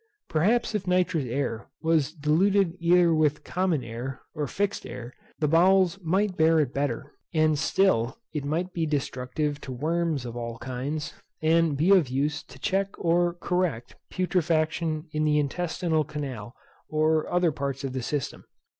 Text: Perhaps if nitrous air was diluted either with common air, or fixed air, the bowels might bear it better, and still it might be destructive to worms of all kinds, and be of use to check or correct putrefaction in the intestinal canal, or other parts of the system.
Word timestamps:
Perhaps 0.29 0.73
if 0.73 0.87
nitrous 0.87 1.27
air 1.27 1.67
was 1.83 2.11
diluted 2.11 2.73
either 2.79 3.13
with 3.13 3.43
common 3.43 3.83
air, 3.83 4.19
or 4.33 4.47
fixed 4.47 4.83
air, 4.83 5.13
the 5.37 5.47
bowels 5.47 5.99
might 6.01 6.35
bear 6.35 6.59
it 6.59 6.73
better, 6.73 7.13
and 7.35 7.59
still 7.59 8.17
it 8.33 8.43
might 8.43 8.73
be 8.73 8.87
destructive 8.87 9.61
to 9.61 9.71
worms 9.71 10.25
of 10.25 10.35
all 10.35 10.57
kinds, 10.57 11.13
and 11.43 11.77
be 11.77 11.91
of 11.91 12.09
use 12.09 12.41
to 12.41 12.57
check 12.57 12.97
or 12.97 13.35
correct 13.35 13.95
putrefaction 14.09 15.05
in 15.13 15.23
the 15.23 15.37
intestinal 15.37 16.03
canal, 16.03 16.55
or 16.89 17.31
other 17.31 17.51
parts 17.51 17.83
of 17.83 17.93
the 17.93 18.01
system. 18.01 18.45